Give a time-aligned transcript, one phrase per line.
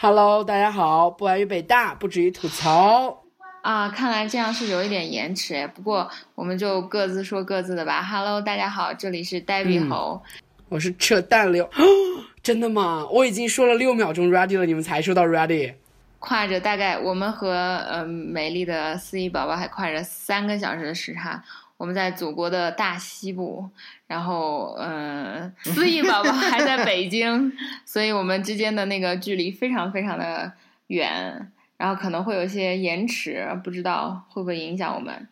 [0.00, 3.24] Hello，大家好，不玩于北大，不止于吐槽。
[3.62, 8.00] 啊，看来这样是有一点延迟哎，不过我们就各自说各自的吧。
[8.00, 10.22] Hello，大家好，这里是呆比猴，
[10.68, 11.68] 我是扯淡六，
[12.44, 13.08] 真的吗？
[13.10, 15.74] 我已经说了六秒钟 ready 了，你们才说到 ready。
[16.20, 17.50] 跨着大概我们和
[17.90, 21.42] 呃美丽的思怡宝宝还跨着三个小时的时差，
[21.78, 23.70] 我们在祖国的大西部，
[24.06, 27.50] 然后嗯，思义宝宝还在北京，
[27.86, 30.52] 所以我们之间的那个距离非常非常的
[30.88, 31.50] 远。
[31.76, 35.28] 然后可能会有一些延迟，不知道会不会影响我们？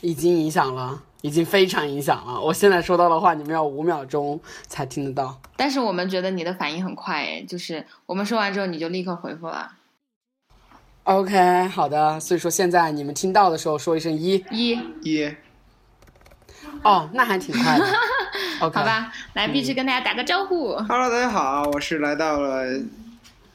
[0.00, 2.40] 已经影响了，已经非常影响了。
[2.40, 5.38] 我现在说到的话，你们要五秒钟才听得到。
[5.54, 9.70] 但是我们觉得你的反应很快，哎，就是我们说完之后你就立刻回复了。
[11.04, 12.18] OK，好的。
[12.18, 15.30] 所以说现在你们听到的时候说一声一，一，一。
[16.82, 17.84] 哦，那还挺快的。
[18.60, 20.74] OK，好吧，来，必须跟大家打个招呼。
[20.88, 22.64] Hello，大家好，我是来到了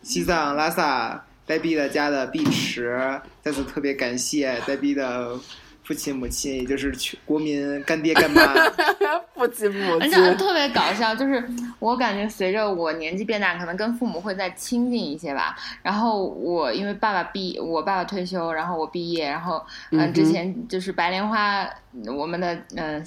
[0.01, 1.23] 西藏拉萨。
[1.43, 5.37] 呆逼的家的碧池，在此特别感谢呆逼的
[5.83, 8.41] 父亲母亲，也就是全国民干爹干妈。
[9.35, 11.43] 父亲母亲，特别搞笑，就是
[11.79, 15.57] 我感觉随着我年纪变大，可能跟父母会再亲近一些吧。
[15.81, 21.67] 然后我因为爸爸毕，我爸爸退休，然后我毕业，然后嗯，之前就是白莲花。
[22.15, 23.03] 我们的嗯，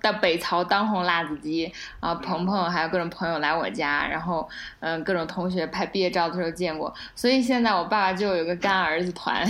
[0.00, 9.44] 到北曹当红辣子鸡啊，鹏鹏还有各种朋友来我家，然后嗯，各种同学拍毕业照的时候见过，所以现在我爸爸就有个干儿子团，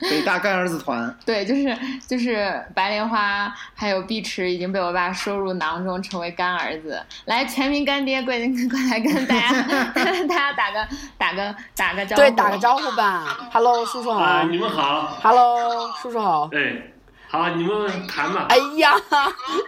[0.00, 9.62] 北大干儿子团， 对，就是就是白莲花还有碧池已经被我爸收入囊中，成为干儿子，来全民干爹，过来过来跟大家
[10.28, 16.97] 大家打个打个打个招呼，对，打个招呼吧， Hello，叔叔好，你们好，Hello，叔叔好，哎。
[17.30, 18.46] 好，你们谈吧。
[18.48, 18.94] 哎呀，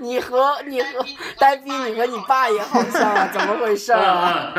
[0.01, 1.05] 你和你和
[1.39, 4.51] 呆逼，你和你爸也好像啊， 怎么回事啊？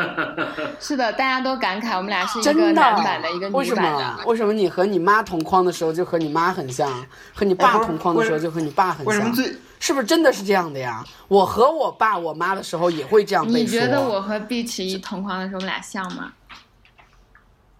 [0.78, 3.58] 是的，大家都感慨我们俩是一个男版的一个女版的。
[3.58, 4.18] 为什么？
[4.26, 6.88] 为什么你和你妈同框的时候就和你妈很像，
[7.34, 9.06] 和你爸同框的时候就和你爸很像？
[9.06, 9.52] 为什么最？
[9.80, 11.04] 是不是真的是这样的呀？
[11.26, 13.58] 我和我爸我妈的时候也会这样被说。
[13.60, 16.30] 你觉得我和碧池一同框的时候，我们俩像吗？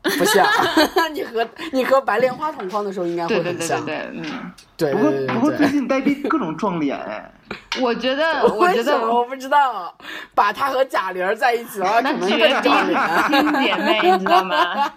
[0.19, 0.45] 不像，
[1.15, 4.93] 你和你和白莲花同框的时候应该会很像，对对对，嗯，对。
[4.93, 7.31] 不过不过最近呆逼各种撞脸哎，
[7.81, 9.95] 我觉得我觉得我不知道，
[10.35, 14.91] 把他和贾玲在一起了，可能更撞脸，亲姐妹你知道吗？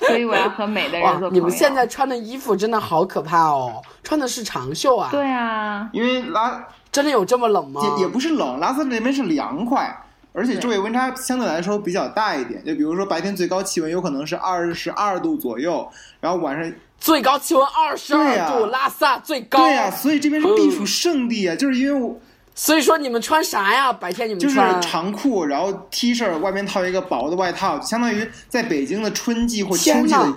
[0.00, 1.30] 所以我要和美的人做朋友。
[1.30, 5.08] 你们现在穿的衣服真的好可怕哦，穿的是长袖啊？
[5.12, 7.82] 对啊，因为拉真的有这么冷吗？
[7.98, 9.94] 也也不是冷，拉萨那边是凉快。
[10.36, 15.88] 而且昼夜温差相对来说比较大一点，就比如说白天最高气温有可能是二十二度左右，
[16.20, 19.60] 然后晚上最高气温二十二度，拉萨最高。
[19.60, 22.18] 对呀，所以这边是避暑圣地啊，就是因为我，
[22.52, 23.92] 所以说你们穿啥呀？
[23.92, 30.34] 白天你们就是长裤，然后 T 恤，外面套一个薄的外套，相当于在北京的春季或秋季的。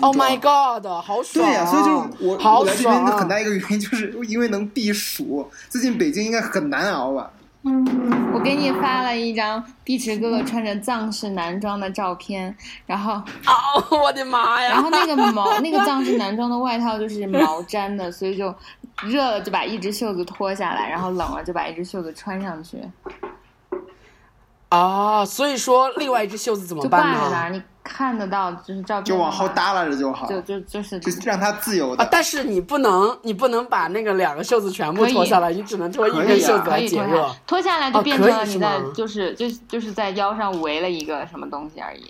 [0.00, 1.44] Oh my god，好爽！
[1.44, 5.50] 对呀，所以就是我我来这边的很大一个原因就是因为能避暑。
[5.68, 7.28] 最近北京应该很难熬吧？
[7.62, 12.54] 嗯，我给你发了一张碧池哥哥穿着藏式男装的照片，
[12.86, 14.70] 然后，哦，我的妈呀！
[14.70, 18.54] 然后那个毛， 那个藏式男装的外套就是毛毡的，所以就
[19.02, 22.78] 热了就把一只袖子脱下来，然后冷了就把一只袖子穿上去。
[24.70, 27.48] 啊，所以说另外一只袖子怎么办呢？
[27.50, 32.06] 你看得到就是照片，就往后耷拉着就好，就就就是就让它自由的。
[32.10, 37.28] 但是你不能，你不能把那个两个袖子全部脱下来，你只能脱一根袖子来解热。
[37.46, 42.04] 脱下来就变成了你的，就是就就是在腰上围了一个什么东西而已。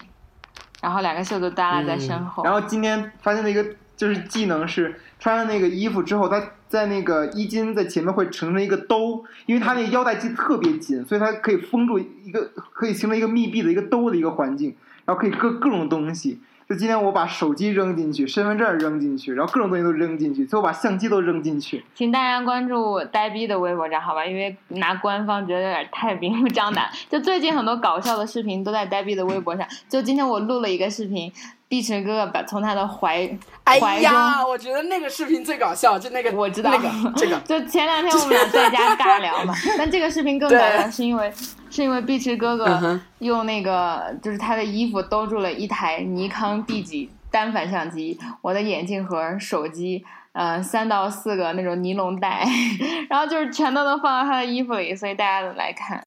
[0.83, 2.43] 然后两个袖子耷拉在身后。
[2.45, 3.65] 然后今天发现了一个
[3.97, 14.77] 就是技能是，穿上那个衣服之后，它在那个衣襟在前面会形成一个兜，因为它那个腰带系特别紧，所以它可以封住一个，可以形成一个密闭的一个兜的一个环境。
[15.05, 16.39] 然后可以搁各种东西，
[16.69, 21.85] 就今天我把手机扔进去，身份证扔进去，然后各种东西都扔进去，最后把相机都扔进去。
[21.97, 26.89] 请大家关注呆逼的微博账号吧，因为拿官方觉得有点太明目张胆。
[27.09, 31.33] 就最近很多搞笑的视频都在呆逼的微博上，就今天我录了一个视频。
[31.71, 33.31] 碧池哥哥把从他的怀
[33.63, 39.55] 哎呀，我觉得那个视频最搞笑，就那个我知道那个这个， 就前两天我们俩在家尬聊嘛。
[39.79, 41.33] 但这个视频更搞笑，是因为
[41.71, 52.45] 是因为碧池哥哥用那个就是他的衣服兜住了一台尼康 D 几单反相机，我的眼镜盒、手机，呃，三到四个那种尼龙袋，
[53.09, 56.03] 然后就是全都能放到他的衣服里，所以大家来看。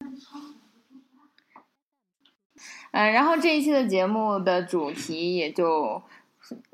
[2.94, 6.00] 嗯，然后这一期的节目的主题也就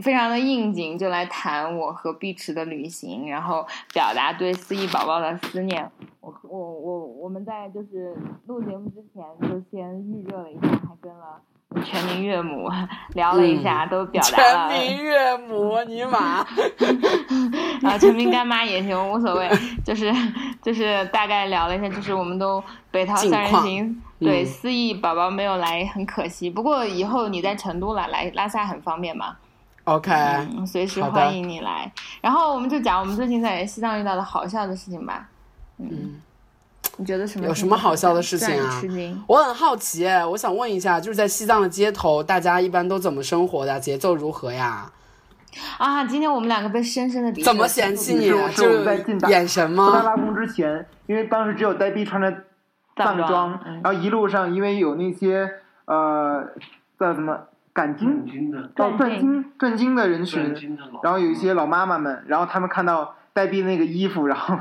[0.01, 5.91] 非常的应景，就来谈我和碧池的旅行，然后表达对思忆宝宝的思念。
[6.21, 8.15] 我我我我们在就是
[8.47, 11.41] 录节目之前就先预热了一下，还跟了
[11.85, 12.69] 全民岳母
[13.15, 14.81] 聊了一下，都表达了全。
[14.81, 16.45] 民岳母，尼玛！
[17.89, 19.49] 啊，全民干妈也行，无所谓，
[19.85, 20.13] 就是
[20.61, 26.51] 就是大概聊了一下，就是我们都北淘三人行，对，嗯思义宝宝没有来，很可惜。
[26.51, 29.37] 不过以后你在成都了，来拉萨很方便嘛
[29.85, 31.91] ，OK，嗯，随时欢迎你来。
[32.21, 35.29] 然后我们就讲我们最近在西藏遇到的好笑的事情吧。
[35.79, 36.21] 嗯，
[37.01, 39.25] 你觉得什么有什么好笑的事情啊吃惊？
[39.27, 43.81] 我很好奇哎，我想问一下，就是在西藏的街头，大家一般都怎么生活的？
[43.81, 44.93] 节奏如何呀？
[45.79, 48.29] 啊，今天我们两个被深深的怎么嫌弃你？
[48.29, 49.87] 就是我们在进达眼神吗？
[49.87, 52.31] 布达拉宫之前，因为当时只有呆逼穿着
[52.95, 55.51] 藏藏装然后一路上因为有那些
[55.87, 56.45] 呃
[56.99, 57.35] 叫什么
[57.73, 64.55] 赶经军的哦转经转经的人群，然后有一些老妈妈们，然后他们看到呆逼那个衣服，然后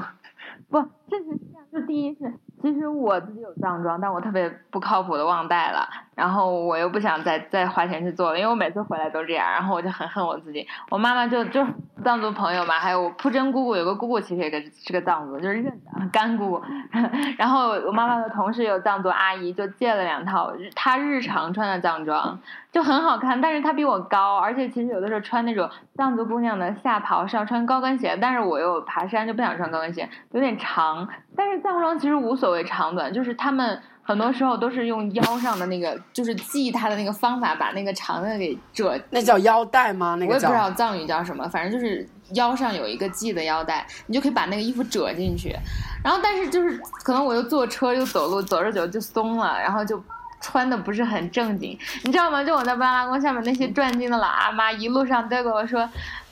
[0.70, 0.80] 不，
[1.10, 5.88] 这是这样，就第一是，其实我自己有藏装，但我特别不靠谱的忘带了，
[6.20, 10.68] 然后我又不想再再花钱去做了，因为我每次回来都这样，然后我就很恨我自己。
[10.90, 11.66] 我妈妈就就
[12.04, 16.62] 藏族朋友嘛，还有我铺真姑姑，有个姑姑其实也个是个藏族，就是认的干姑姑。
[17.40, 22.38] 然后我妈妈的同事有藏族阿姨，就借了两套她日常穿的藏装，
[22.74, 31.08] 就很好看，但是她比我高，而且其实有的时候穿那种藏族姑娘的下袍是要穿高跟鞋，但是我又爬山就不想穿高跟鞋，有点长。
[31.38, 39.00] 但是藏装其实无所谓长短，就是他们很多时候都是用腰上的那个，就是系它的那个方法，把那个长的给折。
[39.12, 40.16] 那叫腰带吗？
[40.20, 42.04] 那我也不知道藏语叫什么，反正就是
[42.34, 45.56] 腰上有一个系的腰带，你就可以把那个衣服折进去。
[46.04, 50.04] 然后但是就是可能我又坐车又走路，走着走着就松了，然后就。
[50.42, 52.42] 穿的不是很正经，你知道吗？
[52.42, 55.82] 就我在巴拉宫下面那些转经的老阿妈，一路上都跟我说，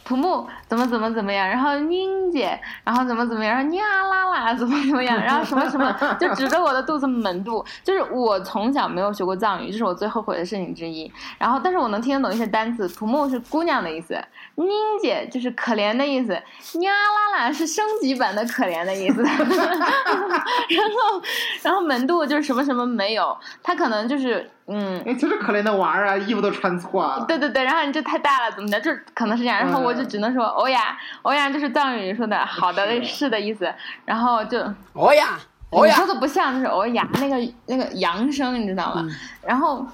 [0.07, 7.65] 土木怎么怎么怎么样，然后宁姐，然后怎么怎么样，然后呀啦啦怎么怎么样， 然后什么什么，就指着我的肚子猛度。
[7.83, 11.11] 就是我从小没有学过藏语，这是我最后悔的事情之一。
[11.37, 14.17] 然后，但是我能听得懂一些单词，土木是姑娘的意思，
[14.55, 14.69] 宁
[15.01, 19.21] 姐就是可怜的意思，呀啦啦是升级版的可怜的意思。
[19.27, 21.21] 然后，
[21.63, 25.01] 然后门度就是什么什么没有，他可能就是嗯。
[25.05, 27.25] 哎，就是可怜的娃儿啊，衣服都穿错了。
[27.27, 28.79] 对对对，然后你这太大了，怎么的？
[28.81, 33.73] 就可能是这样，然后我就只能说“欧雅，欧雅”，就是藏语说的“好的”是的是的意思，
[34.05, 34.59] 然后就
[34.93, 35.37] 哦呀，
[35.71, 39.05] 哦呀你说，的不像，就是“欧雅”那个那个扬声，你知道吗？
[39.41, 39.85] 然后，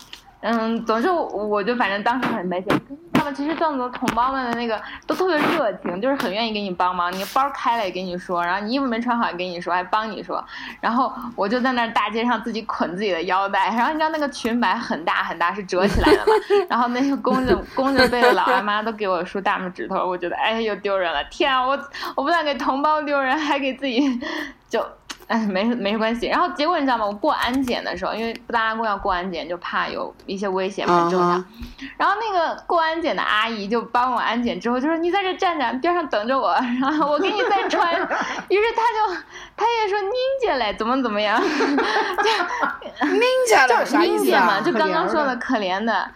[0.44, 2.78] 嗯，总之我就反正当时很没钱。
[2.78, 3.32] 可是你知道吗？
[3.32, 7.10] 其实藏族同胞们的那个都特别热情，就是很愿意给你帮忙。
[7.14, 10.44] 你包开了也跟你说，然后你衣服没穿好也跟你说，还帮你说。
[10.82, 16.34] 然后我就在那儿大街上自己捆自己的腰带，然后你知道那个裙摆很大很大，是折起来的嘛。
[16.70, 21.24] 然后那些弓着弓着背的老阿妈都给我竖大拇指头，我觉得哎又丢人了。
[21.32, 21.72] 天啊，我
[22.16, 24.20] 我不但给同胞丢人，还给自己
[24.68, 24.86] 就。
[25.28, 26.28] 哎，没没关系。
[26.28, 27.06] 然后结果你知道吗？
[27.06, 31.28] 我过安检的时候，因为布达拉宫要过安检，就怕有一些危险嘛，很重要。
[31.28, 31.46] 啊
[31.98, 37.94] 然后那个过安检的阿姨就帮我安检之后，就说你在这站着，边上等着我， 然后我给你再穿。
[37.94, 39.22] 于是他就
[39.58, 40.12] 他也说宁
[40.42, 41.40] 姐嘞，怎么怎么样，
[43.68, 44.62] 就是啥意思啊宁姐嘛，？
[44.62, 46.10] 就刚刚说的可怜的。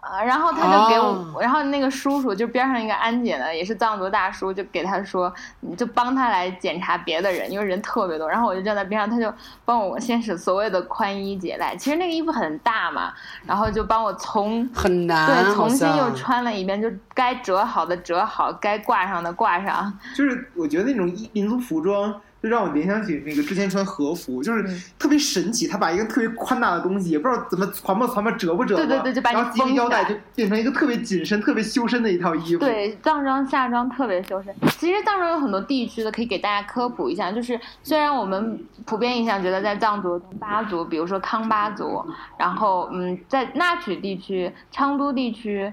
[0.00, 8.28] 啊，然后他就给我，哦然后那个叔叔就边上一个安检的，也是藏族大叔，就给他说，你就帮他来检查别的人，因为人特别多。
[8.28, 9.32] 然后我就站在边上，他就
[9.64, 13.12] 帮我先是所谓的宽衣解带，其实那个衣服很大嘛，
[13.46, 19.92] 然后就帮我从很难，对，重新又穿了一遍，就该折好的折好，该挂上的挂上。
[20.14, 25.66] 就是我觉得那种衣民族服装，就让我联想起那个之前穿和服，就是嗯特别神奇。
[25.66, 34.54] 他把一个特别宽大的东西，也不知道怎么传吧传吧折不折吧，对对对就把你然后系个封腰带，就变成一个特别紧身、特别修身的一套衣服。，对，藏装夏装特别修身。
[34.78, 37.32] 其实藏装有很多地区的，可以给大家科普一下。
[37.32, 42.04] 就是虽然我们普遍印象觉得在藏族、巴族，比如说康巴族，
[42.38, 45.72] 然后嗯，在纳曲地区、昌都地区。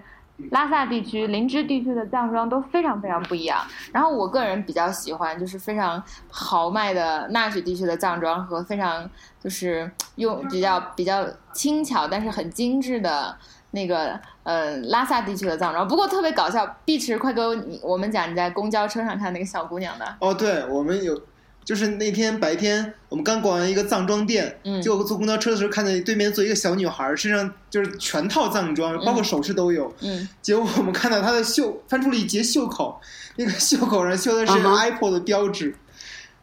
[0.52, 3.60] 拉萨地区、林芝地区的藏装都非常非常不一样。
[3.94, 13.36] 然后我个人比较喜欢就是非常豪迈的纳曲地区的藏装和非常就是用比较比较轻巧但是很精致的
[13.72, 15.88] 那个呃拉萨地区的藏装。
[15.88, 21.20] 不过特别搞笑，碧池快给我你我们讲你在公交车上看那个小姑娘的，哦，对，我们有，
[21.66, 29.92] 就是那天白天我们刚逛完一个藏装店，嗯结果坐公交车的时候看见对面坐一个小女孩，身上就是全套藏装，包括首饰都有。
[30.02, 33.02] 嗯，结果我们看到她的袖翻出了一截袖口，
[33.36, 35.76] 那个袖口上绣的是 Apple 的标志。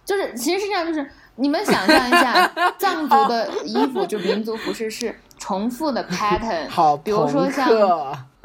[0.05, 7.69] 就是其实是这样，就是你们想象一下， 藏族的衣服就民族服饰是重复的 pattern，好比如说像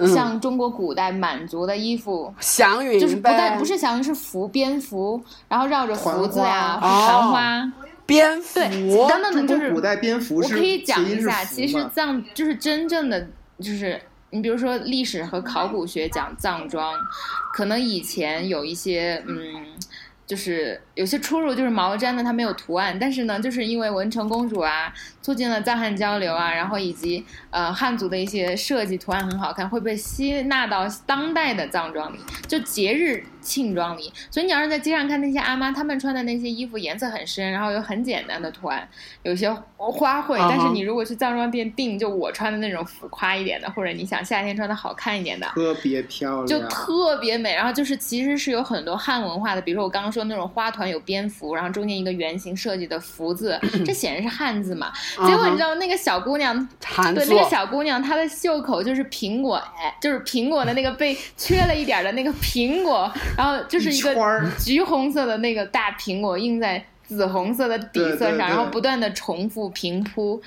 [0.05, 3.35] 像中国古代满族的衣服，祥云就是不呗。
[3.37, 7.73] 但不是祥云是福蝙蝠，然后绕着福字呀、繁花。
[8.05, 13.27] 蝙蝠，对，等等等，就是古代蝙蝠是我可以讲一下，其实藏就是真正的
[13.59, 16.93] 就是你比如说历史和考古学讲藏装，
[17.53, 19.65] 可能以前有一些嗯。
[20.27, 33.23] 就是有些出入，就是毛毡呢，它没有图案，但是呢，就是因为文成公主啊，促进了藏汉交流啊，然后以及呃汉族的一些设计图案很好看，会被吸纳到当代的藏装里，就节日。
[33.47, 38.85] 庆装里，所以你要是在街上看那些阿妈，她们穿的那些衣服颜色很深，然后有很简单的图案，
[39.23, 40.37] 有些花卉。
[40.49, 47.55] 但是你如果去藏装店订，就我穿的那种浮夸一点的，或者你想夏天穿的好看一点的，特别漂亮，就特别美。
[47.55, 54.91] 然后就是其实是有很多汉文化的，比如说我刚刚说那种花团有蝙蝠，然后中间一个圆形设计的福字，这显然是汉字嘛。
[55.25, 56.67] 结果你知道那个小姑娘，
[57.15, 63.09] 对那个小姑娘，她的袖口就是苹果，哎，就是苹果的那个被缺了一点的那个苹果。
[63.37, 64.15] 然后就是一个
[64.57, 70.41] 橘红色的那个大苹果印在紫红色的底色上，然后不断的重复平铺，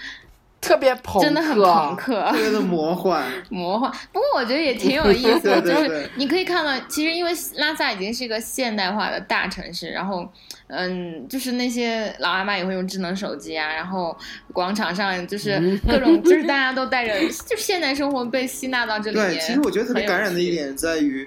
[0.60, 3.90] 特别朋克，真的很朋克，特别的魔幻，魔幻。
[4.12, 10.28] 不过我觉得也挺有意思的， 就是你可以看到，其实因为拉萨已经是一个现代化的大城市，然后
[10.66, 14.14] 嗯，就是那些老阿妈也会用智能手机啊，然后
[14.52, 17.14] 广场上就是各种，就是大家都带着，
[17.46, 19.30] 就现代生活被吸纳到这里面。
[19.30, 21.26] 对，其实我觉得特别感染的一点在于。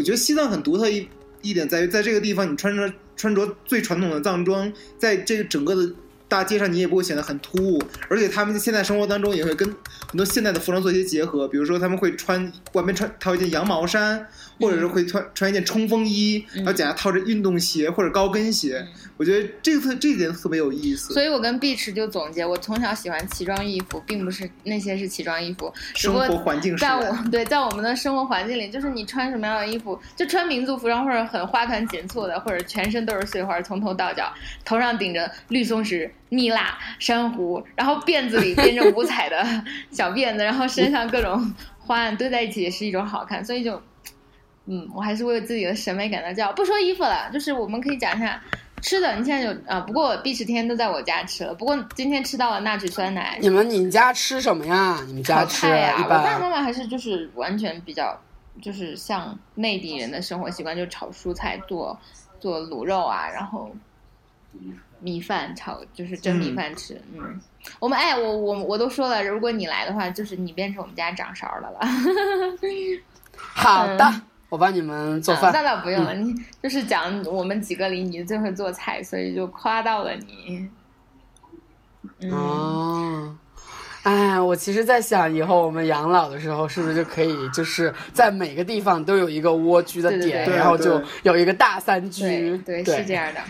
[0.00, 1.06] 我觉得西藏很独特一
[1.42, 5.92] 一点在于，在这个地方你穿着穿着最传统的藏装，在这个整个的
[6.30, 9.68] 大街上你也不会显得很突兀，而且他们现在生活当中也会跟
[10.08, 14.26] 很多现代的服装做一些结合，比如说他们会穿外面穿套一件羊毛衫。
[14.60, 21.14] 或者是会穿穿一件冲锋衣，然后脚下套着运动鞋或者高跟鞋，我觉得这个这一点特别有意思。
[21.14, 34.30] 所以我跟碧池就总结，我从小喜欢奇装异服，并不是那些是奇装异服，生活环境在我对在我们的生活环境里，就是你穿什么样的衣服，就穿民族服装或者很花团锦簇的，或者全身都是碎花，从头到脚，
[34.62, 39.44] 头上顶着绿松石、蜜蜡、珊瑚，然后辫子里编着五彩的
[39.92, 43.78] 小辫子，然后身上各种花案堆在一起，也是一种好看，所以就。
[44.66, 46.52] 嗯，我还是为自己的审美感到骄傲。
[46.52, 48.40] 不说衣服了，就是我们可以讲一下
[48.80, 49.16] 吃的。
[49.16, 49.80] 你现在有啊？
[49.80, 51.52] 不过碧池天天都在我家吃了。
[51.54, 53.36] 不过今天吃到了纳曲酸奶。
[53.40, 55.00] 你们你们家吃什么呀？
[55.06, 55.96] 你们家吃呀？
[55.98, 58.16] 我爸爸妈妈还是就是完全比较，
[58.62, 61.98] 就是像内地人的生活习惯，就炒蔬菜、做
[62.38, 63.74] 做卤肉啊，然后
[65.00, 67.00] 米饭炒就是蒸米饭吃。
[67.14, 67.40] 嗯，
[67.78, 71.80] 我们哎，我我我都说了，如果你来的话，就是你变成我们家掌勺的了。
[73.36, 74.22] 好的。
[74.50, 76.12] 我帮你们做饭，那倒不用了。
[76.12, 80.68] 你就是讲我们几个里你最会做菜，所以就夸到了你。
[82.32, 83.32] 哦，
[84.02, 92.58] 哎，我其实，在想以后我们养老的时候，是不是就可以，就是在每个地方都有一个蜗居的点，然后就有一个大三居。
[92.58, 93.40] 对，是这样的。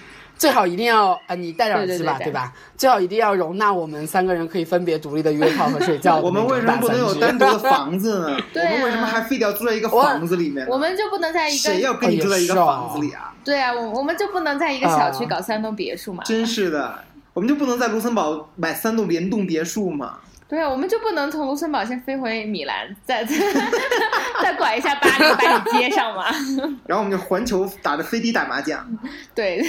[0.41, 2.51] 最好一定要啊，你戴着耳机吧，对吧？
[2.75, 6.17] 最好一定要容纳我们三个人可以分别独立的约炮和睡觉。
[6.17, 8.39] 我们为什么不能有单独的房子呢？
[8.57, 10.67] 我们为什么还非得要住在一个房子里面？
[10.67, 13.35] 我们就不能在一个谁要跟你住在一个房子里啊？
[13.45, 16.25] 对啊，我我们就不能在一个小区搞三栋别墅嘛？
[16.25, 17.05] 真是的，
[17.35, 20.21] 我们就不能在卢森堡买三栋联动别墅吗？
[20.51, 23.25] 对啊，我们就不能从卢森堡先飞回米兰，再
[24.43, 26.25] 再拐一下巴黎把你接上吗？
[26.89, 28.85] 然后我们就环球打着飞机打麻将，
[29.33, 29.63] 对，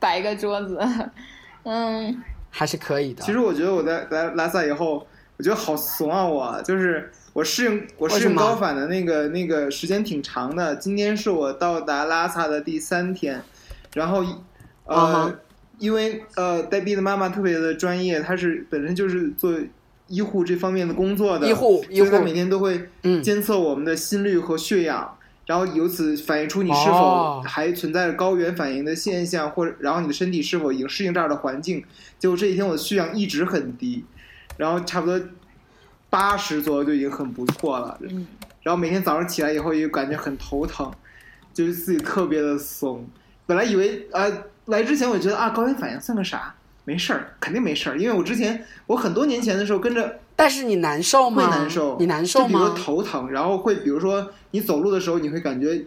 [0.00, 0.80] 摆一个桌子，
[1.64, 3.22] 嗯，还是可以的。
[3.22, 6.24] 其实我觉得我在来拉萨以后，我觉得好怂啊！
[6.24, 10.74] 我就是我适应我适应高反的那个那个时间挺长的。
[10.76, 13.42] 今天是我到达拉萨的第三天，
[13.92, 14.24] 然后
[14.86, 15.38] 呃，
[15.76, 19.52] 因为呃，黛碧的妈妈特别的专业，她是本身就是做。
[20.08, 22.88] 医护这方面的工作的，医护，医护每天都会
[23.22, 31.82] 监测我们的心率和血氧，然后由此反映出你是否还存在着高原反应的现象，或者然后你的身体是否已经适应这儿的环境。
[32.18, 34.04] 结果这几天我的血氧一直很低，
[34.56, 35.20] 然后差不多
[36.10, 37.98] 八十左右就已经很不错了。
[38.02, 38.26] 嗯，
[38.62, 40.92] 然后每天早上起来以后也感觉很头疼，
[41.52, 43.06] 就是自己特别的怂。
[43.46, 44.30] 本来以为呃，
[44.66, 46.54] 来之前我觉得啊，高原反应算个啥？
[46.84, 51.42] 没事儿，肯定没事儿，因为我之前我很多年前的时候跟着，但是你难受吗？
[51.42, 52.44] 会难受，你难受吗？
[52.46, 55.82] 就比如说头疼，然后会比如说你走路的时候，你会感觉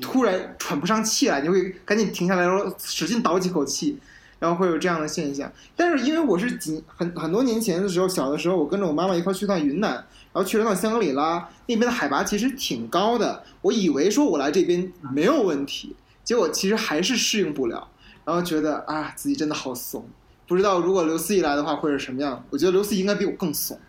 [0.00, 3.98] 突然喘不上气来，你会赶紧停下来，然后使劲倒几口气，
[4.38, 5.50] 然后会有这样的现象。
[5.74, 10.04] 但是因为我是几很很多年前的时候，小的时候我跟着我妈妈一块去趟云南，然
[10.34, 17.88] 后去了趟香格里拉，那边的海拔其实挺高的，我以为说我来这边没有问题，结果其实还是适应不了。
[18.28, 20.06] 然后觉得啊，自己真的好怂，
[20.46, 22.44] 不知道如果刘思怡来的话会是什么样。
[22.50, 23.80] 我觉得刘思怡应该比我更怂。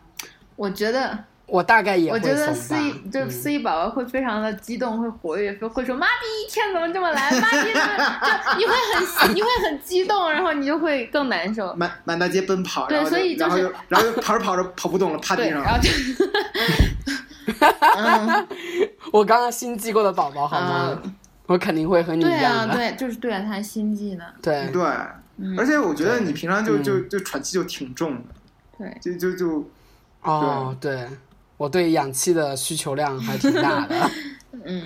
[0.56, 8.72] 我觉得我大概也会我觉得思怡就思怡宝宝会非常的激动，会活跃，会说妈咪一天怎么这么来，妈咪怎么就你会
[9.18, 11.76] 很你会很激动，然后你就会更难受。
[11.76, 15.90] 满满大街奔跑，对然后所以就是然后就然后又跑着跑着跑不动了，趴，地上然后就
[17.98, 18.48] 嗯
[19.12, 20.98] 我刚刚心机过的宝宝好吗？
[21.50, 22.74] 嗯我肯定会和你对一样的。
[22.74, 24.24] 啊对，就是对啊，他还心悸呢。
[24.42, 24.82] 对对，
[25.38, 28.22] 嗯，而且我觉得你平常就嗯就就喘气就挺重的，
[28.78, 29.70] 对，就就就
[30.22, 31.08] 哦，对，
[31.58, 34.10] 我对氧气的需求量还挺大的。
[34.66, 34.84] 嗯，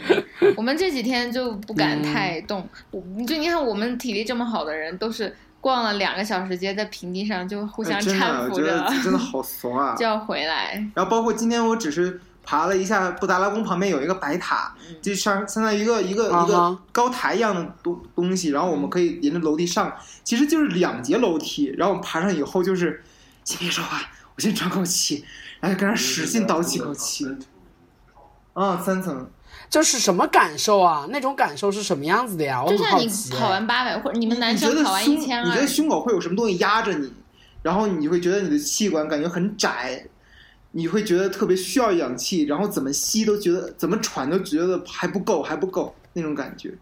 [0.56, 2.68] 我们这几天就不敢嗯太动。
[2.92, 10.06] 我就你看，我们体力这么好的人，都是逛了两个小时街，在平地上就互相搀扶着觉得，真的好怂啊 就。
[10.06, 10.76] 要回来。
[10.94, 19.92] 然后包括今天我只是爬了一下布达拉宫旁边有一个白塔，就像相当于一个一个一个高台一样的东东西，然后我们可以沿着楼梯上，
[20.24, 23.04] 其实就是两节楼梯，然后我们爬上以后就是
[23.44, 24.02] 先别说话，
[24.36, 25.24] 我先喘口气，
[25.60, 27.26] 然后跟那使劲倒几口气。
[28.54, 29.28] 啊，三层，
[29.68, 31.08] 就是什么感受啊？
[31.10, 32.64] 那种感受是什么样子的呀？
[32.64, 33.32] 我就像你很好奇。
[33.32, 37.12] 跑完八百，或者你们男生跑完，一千你觉得，胸口会有什么东西压着你，
[37.64, 40.06] 然后你会觉得你的气管感觉很窄，
[40.76, 46.74] 你会觉得特别需要氧气，然后怎么吸都觉得怎么喘都觉得还不够，还不够那种感觉。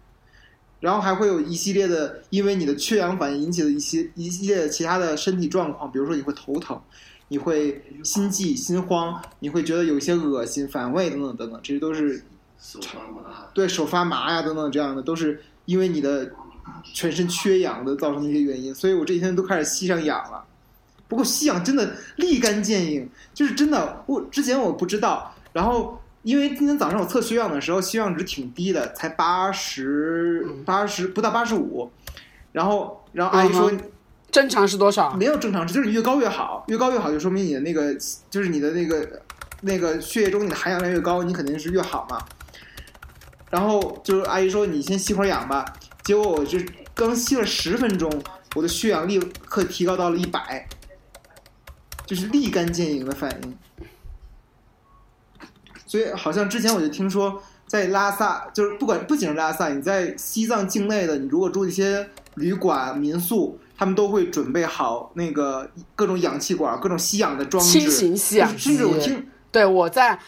[0.80, 6.82] 然后还会有一系列的，因为你的缺氧反应引起的一些一系列其他的身体状况，比如说你会头疼，
[7.28, 12.24] 你会心悸、心慌，你会觉得有一些恶心、反胃等等等等，这些都是
[12.58, 16.32] 手发麻，对手发麻呀等等这样的，都是因为你的
[16.94, 18.74] 全身缺氧的造成的一些原因。
[18.74, 20.46] 所以我这几天都开始吸上氧了。
[21.12, 31.92] 不过吸氧真的立竿见影，就是真的，我之前我不知道，然后因为今天早上我测血氧的时候，血氧值挺低的，才八十八十不到八十五，
[32.54, 33.80] 然后然后阿姨说嗯
[34.32, 35.14] 正常是多少？
[35.16, 37.94] 没有正常值，就是你越高越好，越高越好就说明你的那个
[38.30, 39.22] 就是你的那个
[39.64, 42.18] 那个血液中你的含氧量越高，你肯定是越好嘛。
[43.50, 45.66] 然后就是阿姨说你先吸会儿氧吧，
[46.04, 46.58] 结果我就
[46.96, 48.10] 刚吸了十分钟，
[48.56, 50.66] 我的血氧立刻提高到了一百，
[52.12, 53.58] 就是立竿见影的反应。
[55.88, 70.20] 所以好像之前我就听说，在拉萨，就是不管不仅是拉萨，你在西藏境内的，你如果住一些旅馆、民宿，他们都会准备好那个各种氧气管、各种吸氧的装置，轻型吸氧甚至我机听对，我在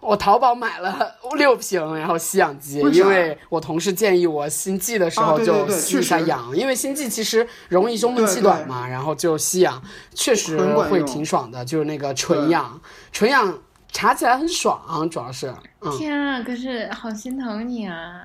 [0.00, 9.82] 我淘宝买了 六瓶，然后吸氧机，为因为我同事建议我心悸的时候就吸一下氧，因为心悸其实容易胸闷气短嘛，然后就吸氧，
[10.14, 12.80] 确实会挺爽的，就是那个纯氧，
[13.12, 13.58] 纯氧
[13.90, 16.42] 查起来很爽，主要是，嗯，天啊！
[16.42, 18.24] 可是好心疼你啊，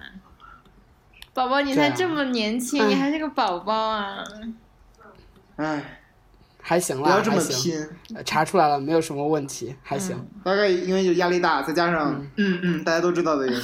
[1.33, 4.23] 宝宝，你才这么年轻，哎你还是个宝宝啊。
[5.55, 6.02] 哎，
[6.65, 7.87] 还行啦，不要这么还行，
[8.25, 10.15] 查出来了，没有什么问题，还行。
[10.45, 13.61] 大概因为就压力大，再加上嗯嗯大家都知道的原因。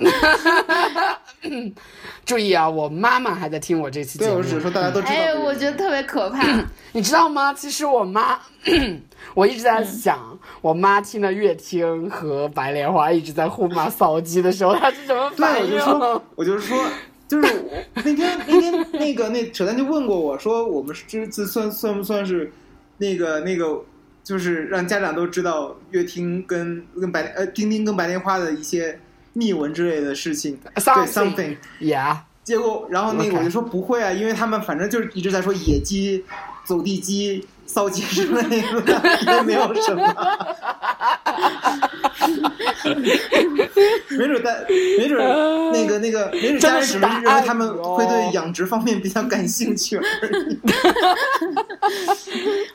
[2.24, 6.44] 注意啊，我妈妈还在听我这期节目对，目我只是说大家都知道哎，我觉得特别可怕。
[6.92, 7.54] 你知道吗？
[7.54, 8.38] 其实我妈，
[9.34, 10.18] 我一直在想，
[10.60, 15.74] 我妈听了乐听和白莲花一直在互骂扫鸡的时候，她是什么对，反应？
[15.74, 16.76] 我就说，我就说，
[17.30, 22.50] 就是我那天那天那个那扯淡就问过我说，我们这次算算不算是
[22.96, 23.84] 那个那个，
[24.24, 28.98] 就是让家长都知道乐听跟跟白呃丁丁跟白莲花的一些
[29.34, 30.58] 秘闻之类的事情。
[30.74, 31.56] 对 Something something。
[31.80, 36.24] Yeah，结果，然后那个我就说不会啊，因为他们反正就是一直在说野鸡、
[36.64, 38.42] 走地鸡、骚鸡之类
[38.82, 39.02] 的，
[39.36, 40.02] 也没有什么。
[44.10, 44.64] 没准在，
[44.98, 45.18] 没准
[45.72, 50.58] 那个那个，没准家人只是认为他们会对养殖方面比较感兴趣而已。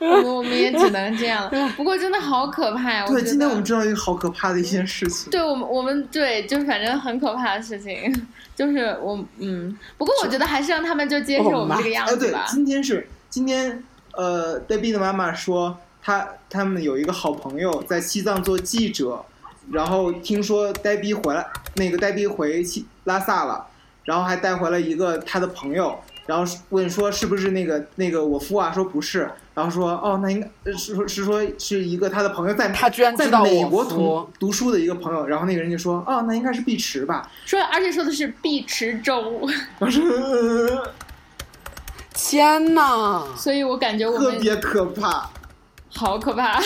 [0.00, 1.72] 我们我们也只能这样了。
[1.76, 3.06] 不过真的好可怕呀！
[3.08, 5.30] 对，今天我们知道一个好可怕的一件事情。
[5.30, 8.12] 对我们我们对，就是反正很可怕的事情，
[8.54, 12.44] 就是我嗯，不过我觉得还是让他们就接受我们这个样子，吧，。
[12.48, 19.24] 今天是今天，呃，Debbie 的妈妈说，她他们有一个好朋友在西藏做记者，
[19.70, 21.46] 然后听说 Debbie 回来，
[21.76, 23.66] 那个 Debbie 回西拉萨了，
[24.04, 28.70] 然后还带回了一个他的朋友，然后问说是不是那个那个我夫啊？
[28.72, 37.30] 说不是，然后说哦，那应该呃是说是说是一个他的朋友在他居然在美国读，读书的一个朋友，然后那个人就说哦，那应该是碧池吧？
[37.44, 39.48] 说而且说的是碧池州，
[39.78, 40.92] 我说、呃、
[42.14, 43.24] 天呐！
[43.36, 45.30] 所以我感觉我们特别可怕。
[45.96, 46.60] 好可怕。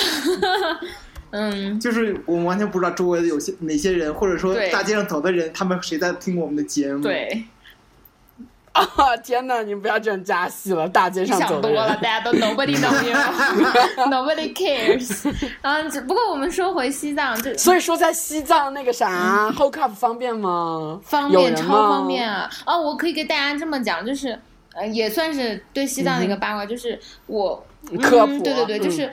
[1.30, 7.44] 嗯，就是我们完全不知道周围的有些哪些人，或者说大街上走的人，他们谁在听我们的节目？，对，
[8.72, 9.16] 啊！
[9.22, 15.30] 天哪，你不要这样加戏了，大街上想多了，大家都 nobody know you，nobody cares。
[15.62, 21.00] 嗯，只，不过我们说回西藏，就所以说在西藏那个啥 h o k up 方便吗？
[21.04, 22.48] 方便，超方便啊！
[22.64, 24.38] 哦，我可以给大家这么讲，就是
[24.74, 27.66] 呃，也算是对西藏的一个八卦，就是我
[28.00, 29.12] 科普，对对对，就是。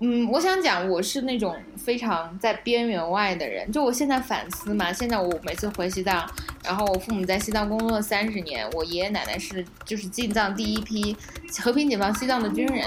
[0.00, 3.70] 嗯，我想讲，我是那种非常在边缘外的人。
[3.70, 6.28] 就我现在反思嘛，现在我每次回西藏，
[6.64, 11.16] 然后我父母在西藏工作了三十年，我爷爷奶奶是就是进藏第一批
[11.62, 12.84] 和平解放西藏的军人，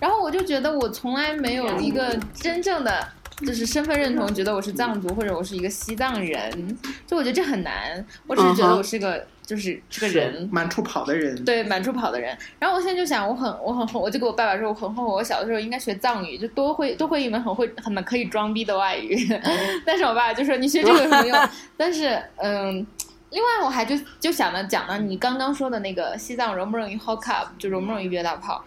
[0.00, 3.08] 然后我就觉得我从来没有一个真正的
[3.46, 9.24] 就是身份认同，觉得我是藏族或者我是一个西藏人，就我觉得这很难，我只是觉得我是个。
[9.48, 12.36] 就是这个人满处跑的人，对满处跑的人。
[12.58, 19.26] 然后我现在就想，我很我很后，我就跟我爸爸说，我很后悔，我小的时候应该学藏语，就多会多会一门很会很可以装逼的外语。
[19.86, 21.48] 但是我爸爸就说，你学这个有什么用？
[21.78, 22.86] 但是嗯，
[23.30, 28.62] 另外我还就就想着讲呢，你刚刚说的那个西藏容不容易 hook up，就容不容易约到炮？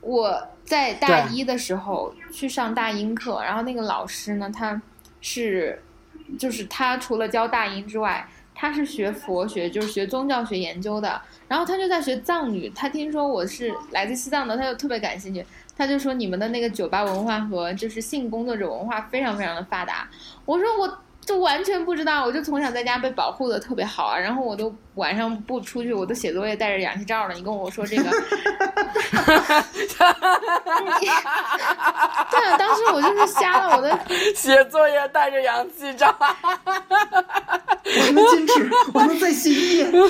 [0.00, 4.82] 我在大一的时候去上大英课，然后那个老师呢，他
[5.20, 5.80] 是
[6.36, 8.26] 就是他除了教大英之外。
[8.56, 12.68] 他是学佛学，就是学宗教学研究的，然后他就在学藏语。
[12.74, 15.44] 他听说我是来自西藏的，他就特别感兴趣。
[15.76, 20.08] 他就说你们的那个酒吧文化和就是性工作者文化非常非常的发达。
[20.46, 20.98] 我说我。
[21.26, 27.34] 就完全不知道，我就从小在家被保护的特别好啊，然后我都晚上不出去，我都写作业带着氧气罩了。
[27.34, 28.02] 你跟我说这个
[32.30, 33.98] 对啊，当时我就是瞎了我的
[34.36, 40.04] 写作业带着氧气罩，我能坚持，我能再写一页，真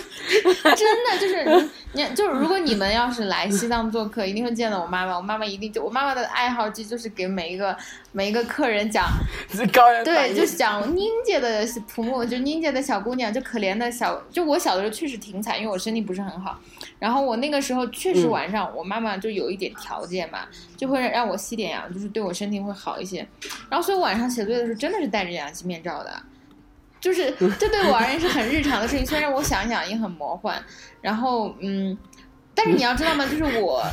[1.04, 7.74] 的就是你就是如果你们要是来西藏做客，一定会见到我妈妈，我妈妈一定就我妈妈的爱好就就是给每一个
[8.12, 9.06] 每一个客人讲
[9.72, 11.06] 高原对，就是讲你。
[11.06, 16.58] 宁姐的普木，就宁姐的小姑娘，就可怜的小，就我小的时候确实挺惨，因为我身体不是很好。
[16.98, 23.26] 然后我那个时候确实晚上，我妈妈就有一点条件嘛，就会让我吸点氧，就是对我身体会好一些。
[23.68, 26.22] 然后所以晚上写作业的时候真的是戴着氧气面罩的，
[27.00, 29.04] 就是这对我而言是很日常的事情。
[29.04, 30.62] 虽然我想想也很魔幻。
[31.00, 31.96] 然后嗯，
[32.54, 33.24] 但是你要知道吗？
[33.26, 33.84] 就是我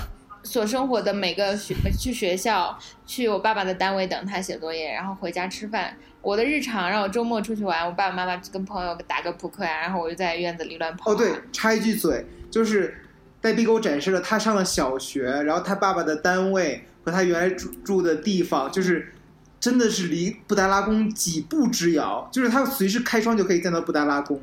[0.43, 5.95] 所生活的每个学去学校，去我爸爸的单位等他写作业，然后回家吃饭。
[6.23, 11.11] 我的日常让我周末出去玩，我爸爸妈妈跟朋友打个扑克呀，然后我就在院子里乱跑。
[11.11, 12.97] 哦，对，插一句嘴，就是
[13.41, 19.11] 黛比给我展示了他上了小学，然后他爸爸的单位和他原来住住的地方，就是
[19.59, 24.41] 真的是离布达拉宫几步之遥，就是他随时开窗就可以见到布达拉宫。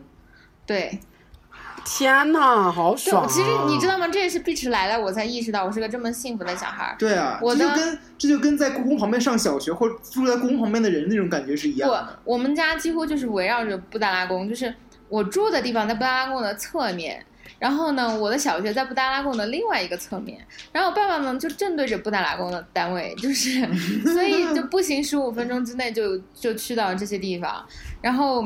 [0.66, 1.00] 对。
[1.84, 3.26] 天呐，好爽！
[3.28, 4.06] 其实你知道吗？
[4.08, 6.94] 这也是碧池来了，我才意识到我是个这么幸福的小孩。
[6.98, 12.18] 对啊，这就跟这就跟在故宫旁边上小学或者住在故宫旁边的人那种感觉是一样的。
[12.24, 14.74] 我们家几乎就是围绕着布达拉宫，就是
[15.08, 17.24] 我住的地方在布达拉宫的侧面，
[17.58, 20.38] 然后呢，我的小学在布达拉宫的另外一个侧面，
[20.72, 23.60] 然后我爸爸呢就正对着布达拉宫的单位，就是
[24.12, 27.64] 所以就步行十五分钟之内就就去到这些地方，
[28.00, 28.44] 然后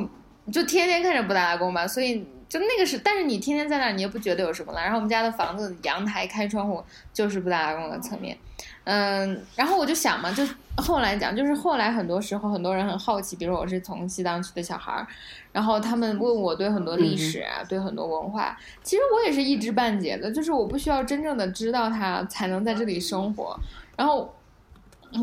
[0.52, 2.26] 就天天看着布达拉宫吧，所以。
[2.48, 4.80] 就那个是，但是你天天在那儿，你也不觉得有什么了。
[4.80, 8.36] 然后我们家的房子阳台开窗户就是布达拉宫的侧面，
[8.84, 15.06] 嗯，然后我就想嘛，就后来讲，就是后来很多时候很多人很好奇，比如我是从西藏去的小孩儿，
[15.52, 23.58] 然后他们问我对很多历史啊，对很多文化，其实我也是一知半解的，就是我不需要真正的知道它才能在这里生活，
[23.96, 24.34] 然后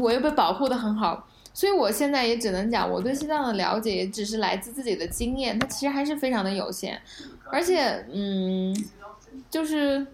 [0.01, 1.27] 我又被保护的很好。
[1.53, 7.01] 所以，我现在也只能讲，我对西藏的了解也只是来自自己的经验，它其实还是非常的有限。
[7.51, 8.75] 而且，嗯，
[9.49, 10.05] 就是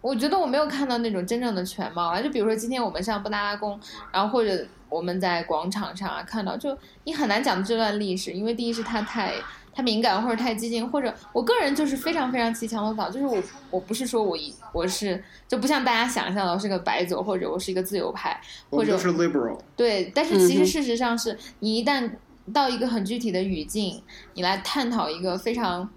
[0.00, 2.20] 我觉得我没有看到那种真正的全貌啊。
[2.20, 3.78] 就比如说，今天我们上布达拉宫，
[4.12, 9.34] 然后或者我们在广场上啊看到，就你很难讲这段历史，因为第一是它太。
[9.74, 18.38] 太敏感或者太激进，或者我个人就是非常非常骑墙的草，就是我我不是说我一我是就不像大家想象的我是个白左或者我是一个自由派，
[18.70, 19.58] 或者是 liberal。
[19.76, 22.10] 对，但是其实事实上是你一旦
[22.52, 24.02] 到一个很具体的语境，
[24.34, 25.88] 你来探讨一个非常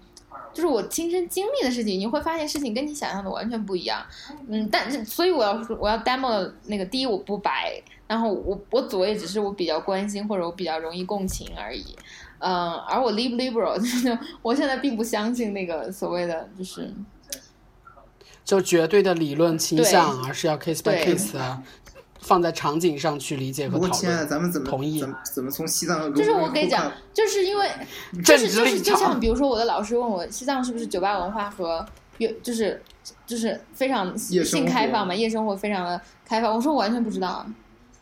[0.54, 4.02] 就是我亲身经历的事情，你会发现事情跟你想象的完全不一样。
[4.48, 11.84] 嗯，但是所以我要说我要 demo 那个第一我不白，然后我我左也只是我比较关心或者我比较容易共情而已。
[12.38, 16.92] 嗯，而我 live liberal， 就是我现在并不相信那个所谓的就是，
[18.44, 21.62] 就绝对的理论倾向，而是要 case by case 啊，
[22.20, 23.92] 放在场景上去理解和讨论。
[23.92, 25.00] 亲爱的，咱们怎么同意？
[25.00, 26.12] 怎么怎么从西藏？
[26.14, 27.70] 就是我跟你讲，就是因为
[28.24, 31.84] 就是就是就像比如说我的老师问我西藏是不是酒吧文化和
[32.18, 32.82] 有就是
[33.26, 37.46] 就是非常性开放嘛，夜生活非常的开放，我说我完全不知道，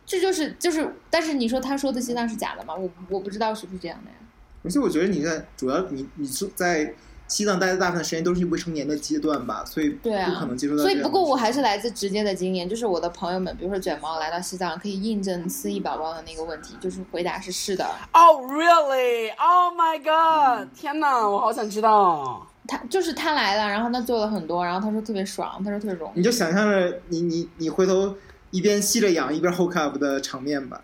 [0.04, 2.74] 这就是就是，但是你说他说的西藏是假的吗？
[2.74, 4.16] 我我不知道是不是这样的呀。
[4.64, 6.92] 而且我觉得你在主要你你是在
[7.28, 10.82] 西藏待的大部分时间都是未成年的阶段吧，所以不可能接触到。
[10.82, 17.86] 所以不过我还是来自直接的经验，就是我的朋友们，比如说卷毛来到西藏，可以印证思义宝宝的那个问题，就是回答是是的。
[18.12, 19.30] Oh really?
[19.38, 20.68] Oh my god！
[20.74, 22.46] 天哪，我好想知道。
[22.66, 26.18] 他就是他来了，然后他做了很多，然后他说特别爽，他说特别容易。
[26.18, 28.14] 你就想象着你你你回头
[28.50, 30.80] 一边吸着氧一边 hold up 的场面吧，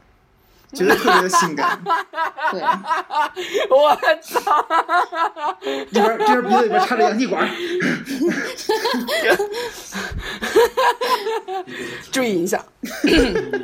[0.72, 1.78] 觉得特别的性感。
[2.50, 2.60] 对，
[3.70, 4.66] 我操！
[5.92, 7.48] 这边这边鼻子里边插着氧气管，
[12.10, 12.58] 注意一下，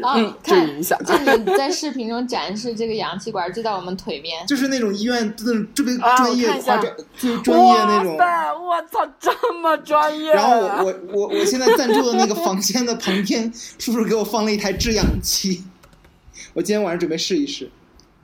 [0.02, 6.84] 啊，嗯注，意一下就是你在视频中展示这个氧气管就在我们腿边，就是那种医院那种特别啊专业夸张，
[7.18, 8.16] 就是专业那种。
[8.66, 10.32] 我操，这么专业！
[10.32, 15.64] 然后我我我我现在暂住的那个房间的旁边，叔叔给我放了一台制氧机，
[16.56, 17.70] 我今天晚上准备试一试。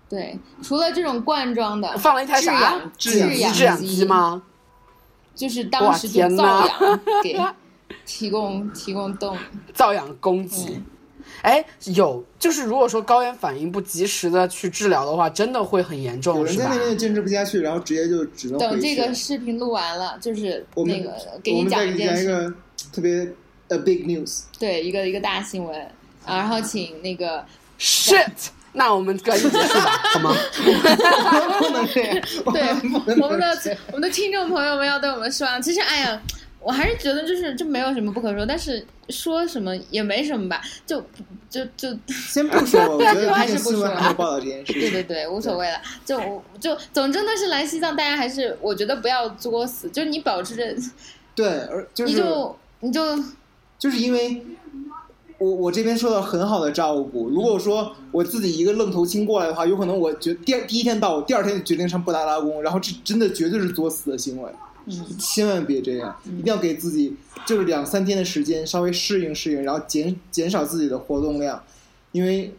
[0.08, 4.04] 对，除了这种罐装的，放了一台制啥氧制氧氧制氧机？
[4.06, 4.42] 吗？
[5.34, 7.38] 就是当时就造氧 给
[8.06, 9.40] 提供提供动力。
[9.74, 10.80] 造氧供给。
[11.42, 11.62] 哎，
[11.94, 16.84] 有，就是如果说高原反应不及时的去治疗的话，真的会很严重，是吧人在那？
[16.84, 18.58] 边坚持不下去，然后直接就只能。
[18.58, 22.54] 等这个视频录完了，就是我们那个给你讲一件事，讲一个
[22.94, 23.30] 特别
[23.68, 24.44] a big news。
[24.58, 25.78] 对，一个一个大新闻
[26.24, 27.44] 啊，然后请那个
[27.82, 28.30] Shit！
[28.74, 30.34] 那我们赶紧结束吧， 好吗？
[31.58, 32.20] 不能这样，
[32.52, 32.62] 对
[33.20, 35.60] 我们的我们的听众朋友们要对我们失望。
[35.60, 36.22] 其实，哎呀，
[36.60, 41.04] 我还是觉得就是这没有什么不可说，但是说什么也没什么吧，就
[41.50, 44.80] 就就先不说，我觉得还是不说还没报道这件事情。
[44.80, 45.78] 对对对，无所谓了。
[46.06, 50.74] 就就总之呢是来西藏，大家还是我觉得不要作死，就是你保持着，
[51.34, 53.24] 对，而就是你就你就
[53.78, 54.42] 就是因为
[55.42, 57.28] 我我这边受到很好的照顾。
[57.28, 64.50] 如果说我自己一个愣头青过来的话，有可能我决第二第一天到，我第二天就决定上布达拉宫，然后这真的绝对是作死的行为。
[64.84, 67.14] 嗯千万别这样，一定要给自己
[67.46, 71.62] 就是两三天的时间，稍微适应适应，然后减减少自己的活动量，
[72.10, 72.52] 因为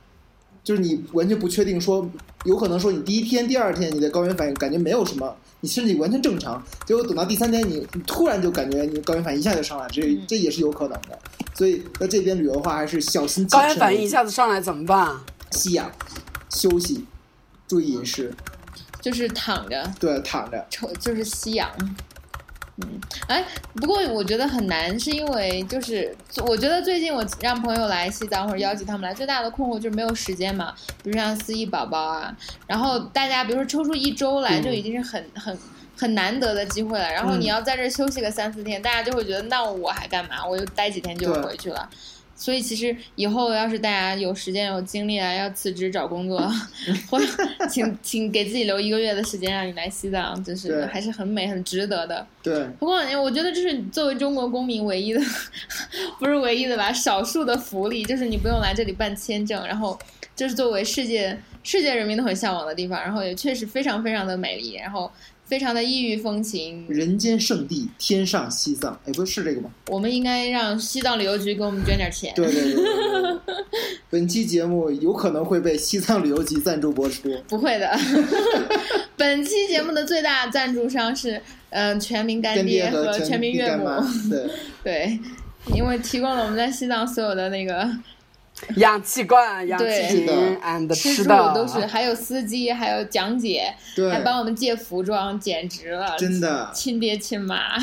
[0.63, 2.09] 就是你完全不确定说，
[2.45, 11.17] 有可能说你第一天、第二天你的高原反应感觉没有什么，你身体完全正常，结果等到第三天你你突然就感觉你高原反应一下就上来，这嗯这也是有可能的。
[11.53, 13.65] 所以在这边旅游的话，还是小心谨高。
[13.65, 15.15] 原反应一下子上来怎么办？
[15.51, 15.89] 吸氧、
[16.49, 17.05] 休息、
[17.65, 18.33] 注意饮食，
[18.99, 20.67] 就是躺着对，躺着。
[20.69, 21.71] 抽就是吸氧。
[22.77, 26.15] 嗯，哎，不过我觉得很难，是因为就是
[26.47, 30.73] 我觉得最近我让朋友来西藏或者邀请他们来，最大的困惑就是没有时间嘛。
[31.03, 35.55] 比如像思忆宝宝啊，然后大家比如说抽出一周来，嗯就已经是很很
[35.95, 37.07] 很难得的机会了。
[37.11, 40.43] 然后你嗯要在这儿休息个三四天，大家就会觉得那我还干嘛？
[40.43, 41.87] 我就待几天就回去了。
[42.35, 46.39] 所以其实以后要是大家有时间有精力啊，要辞职找工作，
[47.09, 47.25] 或者
[47.69, 52.25] 请 请给自己留一个月的时间让你来西藏，就是还是很美很值得的。
[52.41, 55.21] 对，不过我觉得这是作为中国公民唯一的，
[56.19, 59.97] 不是唯一的吧，少数的福利，就是你不用来这里办签证，然后
[60.35, 65.09] 就是作为世界世界人民都很向往的地方，然后也确实非常非常的美丽，然后
[65.45, 66.85] 非常的异域风情。
[66.87, 69.69] 人间圣地，天上西藏，哎，不是是这个吗？
[69.89, 72.33] 我们应该让西藏旅游局给我们捐点钱。
[72.35, 73.55] 对对对对对对。
[74.09, 77.29] 本期节目有可能会被西藏旅游局赞助播出。
[77.47, 77.91] 不会的，
[79.17, 81.31] 本期节目的最大赞助商是
[81.71, 83.85] 嗯、呃全民干干爹和全全民岳母，
[84.29, 84.49] 对，
[84.83, 85.19] 对，
[85.75, 87.89] 因为提供了我们在西藏所有的那个
[88.77, 93.73] 氧气罐、氧气对瓶 and 吃的都是，还有司机，还有讲解，
[94.11, 97.77] 还帮我们借服装，简直了，真的亲爹亲妈，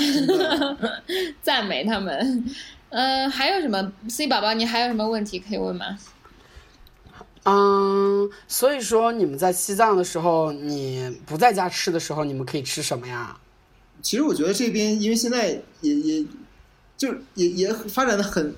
[1.43, 2.45] 赞美他们。
[2.91, 5.97] 嗯、还有什么？C 宝宝，你还有什么问题可以问吗？
[7.45, 13.37] 嗯，所以说你们在西藏的时候，你不在家吃的时候，你们可以吃什么呀？
[14.03, 16.25] 其实我觉得这边，因为现在也也，
[16.97, 18.55] 就也也发展的很，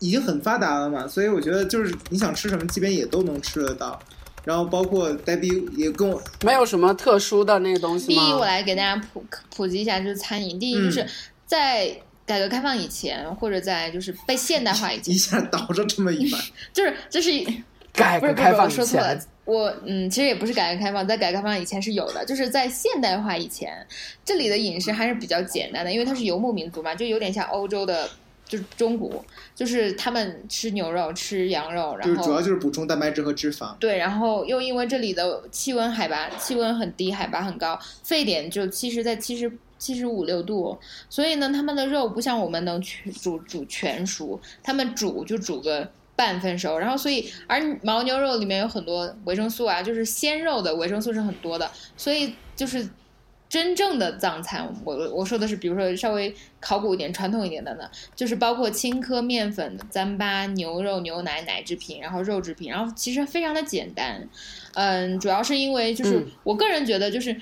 [0.00, 3.98] 已经很发达了嘛，所以我觉得就是你想吃什么，基本也都能吃得到。
[4.42, 8.40] 然后包括呆逼也跟我，没有什么特殊的那个东西第一，我？
[8.44, 9.22] 来给大家普
[9.54, 10.58] 普及一下，就是餐饮。
[10.58, 11.06] 第一，嗯就是
[11.44, 16.40] 在改革开放以前，或者在就是被现代化以前一，下倒着这么一番，
[16.72, 17.30] 就是这是
[17.92, 19.26] 改革开放说错了前，。
[19.44, 23.86] 我嗯，其实也不是改革开放，在改革开放以前是有的，就是在现代化以前，
[24.24, 28.08] 这里的饮食还是比较简单的，因为它是游牧民族嘛，就有点像欧洲的，
[28.50, 33.76] 就是中古，就是他们吃牛肉、吃羊肉，然后就是主要就是补充蛋白质和脂肪。
[33.76, 40.76] 对，然后又因为这里的气温海拔气温很低，海拔很高，沸点就其实在七十七十五六度，
[41.08, 52.86] 所以呢，他们的肉不像我们能全煮煮全熟，他们煮就煮个半分熟，然后所以而牦牛肉里面有很多维生素啊，就是鲜肉的维生素是很多的，所以就是
[53.50, 64.26] 真正的藏餐，我我说的是，比如说稍微考古一点、传统一点的呢，就是包括青稞面粉的糌粑、牛肉、牛奶、奶制品，然后肉制品，然后其实非常的简单。
[64.74, 67.36] 嗯，主要是因为就是我个人觉得就是。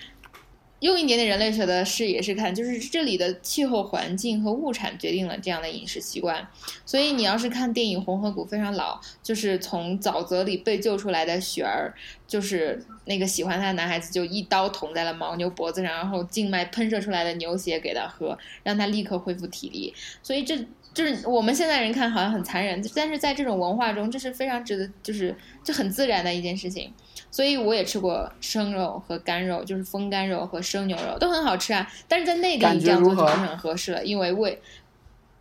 [0.80, 6.46] 用一点点人类学的视野是看，就是这里的气候环境和物产决定了这样的饮食习惯。
[6.86, 11.92] 所以你要是看电影《红河谷》非常老，就是从沼泽里被救出来的雪儿，
[12.28, 19.92] 就是那个喜欢他的男孩子，就一刀捅在了牦牛脖子上，然后静脉喷射出来的牛血给他喝，让他立刻恢复体力。
[20.22, 20.56] 所以这
[20.94, 26.92] 就是我们现在人看好像很残忍，但是在这种文化中，这是非常值得，就是就很自然的一件事情。
[27.30, 31.86] 所以我也吃过生肉和干肉，就是风干肉和生牛肉都很好吃啊。
[32.08, 34.60] 但是在内地你这样做就不是很合适了，因为卫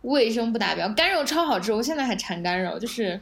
[0.02, 0.88] 卫生不达标。
[0.90, 3.20] 干肉超好吃，我现在还馋干肉，就是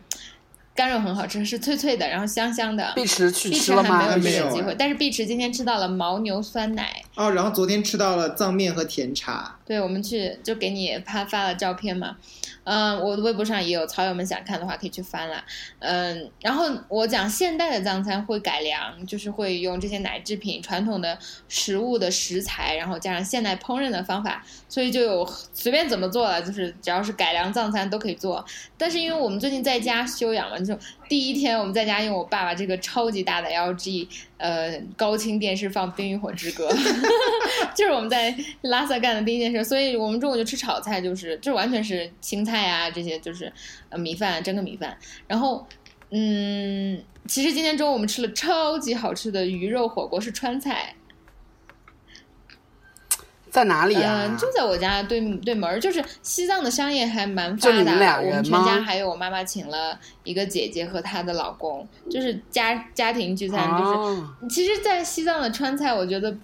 [0.74, 2.92] 干肉很好吃，是脆脆的，然后香香的。
[2.94, 3.98] 碧池去吃了吗？
[3.98, 7.02] 还没有这个机会，但是碧池今天吃到了牦牛酸奶。
[7.14, 9.55] 哦，然后昨天吃到了藏面和甜茶。
[9.66, 12.16] 对，我们去就给你发发了照片嘛。
[12.64, 15.44] 嗯，我的微博上也有，草友们想看的话可以去翻了。
[15.78, 21.16] 嗯，然后我讲现代的藏餐会改良，就是会用这些奶制品、传统的
[21.48, 28.44] 食物的食材，然后加上现代烹饪的方法，所以就有随便怎么做了，就是只要是改良藏餐都可以做。
[28.76, 30.76] 但是因为我们最近在家休养嘛，就
[31.08, 36.68] 第一天我们在家用我爸爸这个超级大的 LG 呃高清电视放《冰与火之歌》，
[37.76, 42.46] 就是我们在拉萨干的第一件事，所以我们中午就吃炒菜，就是就完全是青菜。
[42.56, 43.52] 菜啊，这些就是
[43.90, 44.96] 呃米饭，蒸个米饭。
[45.26, 45.66] 然后，
[46.10, 50.94] 嗯，其实今天中午我们吃了超级好吃的鱼肉火锅，是川菜。
[53.56, 54.28] 在哪里啊？
[54.38, 58.20] 就在我家对对门就是西藏的商业还蛮发达。
[58.20, 63.66] 我们全家还有我妈妈请了一个姐姐和她的老公，就是家家庭聚餐。
[63.78, 66.36] 就是其实，在西藏的川菜，我觉得。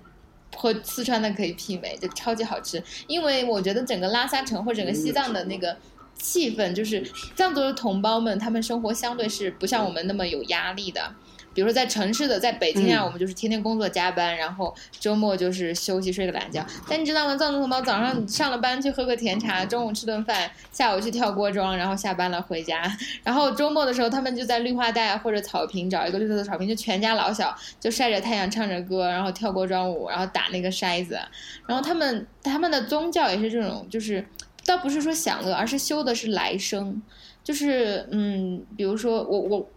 [0.55, 2.81] 和四川的可以媲美，就超级好吃。
[3.07, 5.75] 因为我觉得整个拉萨城或整个西藏的那个
[6.15, 7.03] 气氛，就是
[7.35, 11.11] 藏族的同胞们，他们生活相对是不像我们那么有压力的。
[11.55, 16.65] 比如说在城市的，在北京啊，我们就是天天工作加班，然后周末就是休息睡个懒觉。
[16.89, 17.37] 但你知道吗？
[17.37, 22.83] 藏族同胞早上上了班去喝个甜茶，中午吃顿饭，下午去跳锅庄，然后下班了回家。
[23.23, 31.19] 然后周末的时候，他们就在绿化带或者草坪找一个绿色的草坪，就全家老小就晒着太阳唱着歌，然后跳锅庄舞，然后打那个筛子。
[31.67, 34.27] 然后他们他们的宗教也是这种，就是
[34.65, 37.03] 倒不是说享乐，而是修的是来生。
[37.45, 39.69] 就是嗯，比如说我我。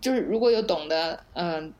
[0.00, 1.72] 就是如果有懂得嗯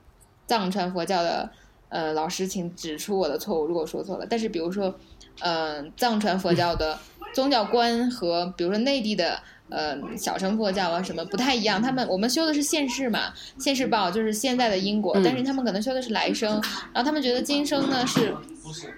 [0.46, 1.50] 藏传佛教的
[1.88, 4.26] 呃老师，请指出我的错误，如果说错了。
[4.28, 4.94] 但是比如说
[5.40, 6.98] 嗯藏传佛教的
[7.32, 16.52] 宗教观和比如说内地的呃小乘佛教啊什么不太一样，他们我们修的是现世嘛，现世报就是现在的因果，但是他们可能修的是来生，
[16.92, 18.34] 然后他们觉得今生呢是。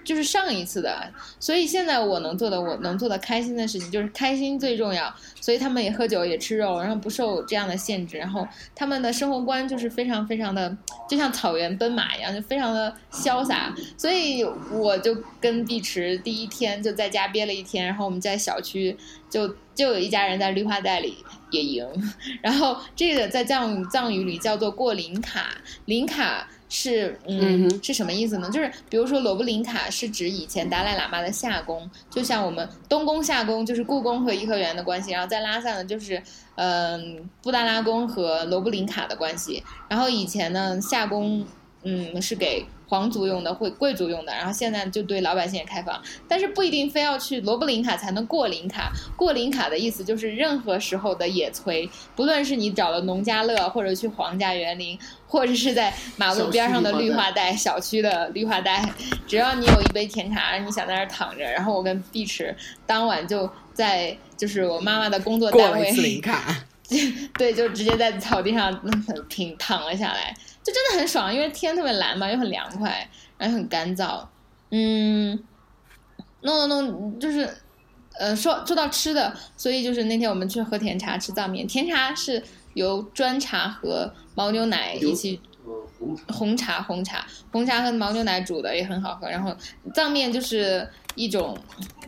[0.04, 5.10] 就是上一次的，所以现在我能做的，我能做的开心的事情就是开心最重要。
[5.40, 8.18] 所以他们也喝酒，也吃肉，然后不受这样的限制。
[8.18, 10.76] 然后他们的生活观就是非常非常的，
[11.08, 13.74] 就像草原奔马一样，就非常的潇洒。
[13.96, 18.94] 所以我就跟碧池第一天就在家憋了一天，然后我们在小区
[19.32, 21.16] 就就有一家人在绿化带里
[21.50, 21.86] 也赢。
[22.42, 26.46] 然后这个在藏藏语里叫做过林卡，林卡。
[26.74, 28.48] 是，嗯，是什么意思呢？
[28.50, 36.22] 就是比如说，罗布林卡是指以前达赖喇嘛的夏宫，就像我们东宫夏宫就是故宫和颐和园的关系，然后在拉萨呢，就是
[36.54, 39.62] 嗯布达拉宫和罗布林卡的关系。
[39.86, 41.44] 然后以前呢，夏宫
[41.84, 48.92] 嗯是给皇族用的，会贵族用的，然后现在就对老百姓也开放，但是不一定非要去罗布林卡才能过林卡。
[49.16, 54.98] 过林卡的意思就是任何时候的野炊，不论是你找了农家乐，或者去皇家园林。
[55.26, 58.86] 或者是在马路边上的绿化带、小区的绿化带，
[59.26, 62.54] 只要你有一杯甜茶，你想在那儿躺着，然后我跟碧池
[62.86, 66.54] 当晚就在就是我妈妈的工作单位林卡，
[67.38, 68.78] 对，就直接在草地上
[69.30, 74.24] 平 躺了下来，就真的很爽，因为天特别蓝嘛，又很凉快，然后很干燥。
[74.70, 75.38] 嗯，
[76.42, 77.48] 弄弄弄，就是
[78.18, 82.42] 呃，说说到吃的，所以就是那天我们去喝甜茶吃藏面，甜茶是
[82.74, 85.40] 由砖茶和牦牛奶一起，
[86.28, 89.28] 红茶红茶红茶和牦牛奶煮的也很好喝。
[89.28, 89.54] 然后
[89.92, 91.56] 藏面就是一种，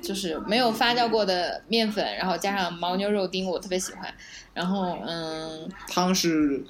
[0.02, 4.12] 就是没有发酵过的面粉，然后加上牦牛肉丁，我特别喜欢。
[4.54, 6.64] 然后嗯，汤是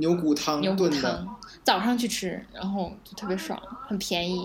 [0.00, 4.44] 牛骨汤牛骨汤，早上去吃，然后就特别爽，很便宜，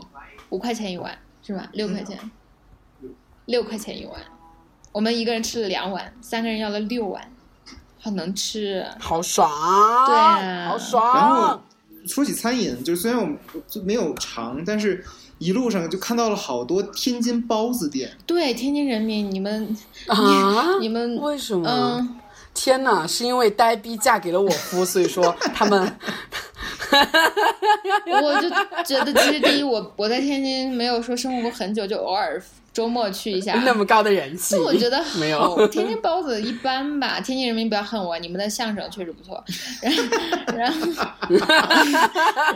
[0.49, 1.68] 五块钱一碗是吧？
[1.74, 2.32] 六块钱，
[3.45, 4.20] 六块钱一碗，
[4.91, 7.32] 我们一个人吃了两碗，三个人要了六碗。
[7.97, 9.49] 好能吃，好爽，
[10.06, 11.16] 对，好爽。
[11.16, 11.60] 然后
[12.06, 13.36] 说起餐饮，就是虽然我们
[13.68, 15.03] 就没有尝，但是
[15.39, 18.16] 一路上就看到了好多天津包子店。
[18.28, 19.76] 对，天津人民，你们
[20.06, 20.78] 啊？
[20.80, 21.68] 你们为什么？
[21.68, 22.16] 嗯，
[22.56, 25.99] 天呐，是因为呆逼嫁给了我 夫，所以说他们。
[28.24, 28.49] 我就
[28.84, 32.41] 觉得，其实第一，我我在天津没有说生活过很久，就偶尔
[32.72, 33.62] 周末去一下。
[33.66, 35.68] 那么高的人气，我觉得没有。
[35.68, 39.43] 天津包子一般吧，天津人民不要恨我，你们的相声确实不错。
[40.56, 40.80] 然后，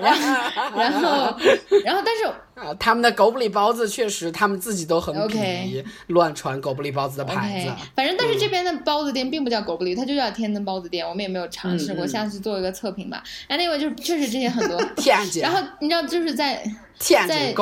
[0.01, 0.39] 然后，
[0.75, 1.37] 然后，
[1.83, 2.31] 然后，但是。
[2.59, 7.71] 啊，他们的狗不理包子确实，他们自己都很鄙乱传狗不理包子的牌子。
[7.95, 11.07] 反正，但是这边的包子店并不叫狗不理，它就叫天津包子店。
[11.07, 13.23] 我们也没有尝试过，下次做一个测评吧。
[13.47, 14.77] Anyway，就确实这些很多。
[14.97, 15.41] 天津。
[15.41, 16.61] 然后你知道，就是在。
[17.29, 17.53] 在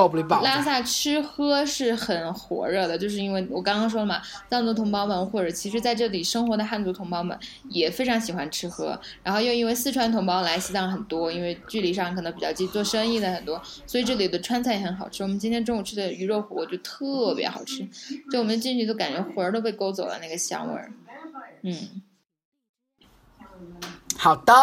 [0.41, 4.19] 拉萨吃喝是很火热的，就是因为我刚刚说了嘛，
[4.49, 7.37] 藏族同胞们或者其实在这里生活的汉族同胞们
[7.69, 15.23] 也非常喜欢吃喝，然后又因为四川同胞来西藏很多，因为距离上可能比较近，做生意的很多，所以这里的川菜也很好吃。
[15.23, 17.88] 我们今天中午吃的鱼肉火锅就特别好吃，
[18.31, 20.91] 就我们进去都感觉魂儿都被勾走了，那个香味儿。
[21.63, 22.01] 嗯，
[24.15, 24.53] 好的。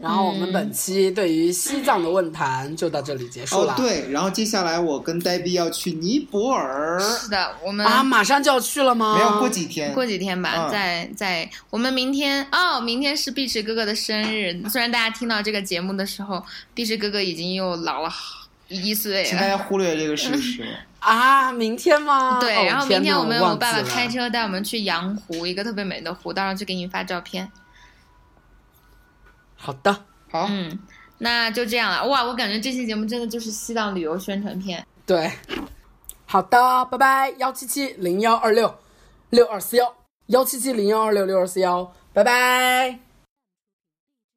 [0.00, 3.74] 然后我们本期对于西藏的问坛就到这里结束了。
[3.74, 6.98] 哦，对，然后接下来我跟呆逼要去尼泊尔。
[6.98, 9.14] 是的，我们啊，马上就要去了吗？
[9.14, 9.92] 没有，过几天。
[9.92, 14.58] 过几天吧，在在我们明天哦，明天是碧池哥哥的生日。
[14.70, 18.08] 虽然大家听到这个节目的时候，碧池哥哥已经又老了
[18.70, 19.22] 一岁。
[19.24, 20.64] 请大家忽略这个事实
[21.00, 21.52] 啊！
[21.52, 22.40] 明天吗？
[22.40, 27.50] 对，然后明天我们我爸爸开车带我们去阳湖，一个特别美的湖，到时候去给你发照片。
[29.56, 29.92] 好的，
[30.30, 30.78] 好，嗯，
[31.18, 32.06] 那就这样了。
[32.06, 34.86] 哇，我感觉这期节目真的就是西藏旅游宣传片。
[35.04, 35.30] 对，
[36.24, 38.74] 好的，拜拜，幺七七零幺二六
[39.30, 39.94] 六二四幺，
[40.26, 43.09] 幺七七零幺二六六二四幺，拜拜。